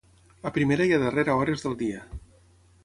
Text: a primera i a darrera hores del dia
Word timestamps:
a 0.49 0.51
primera 0.55 0.87
i 0.91 0.95
a 0.95 0.99
darrera 1.03 1.37
hores 1.43 1.67
del 1.67 1.77
dia 1.85 2.05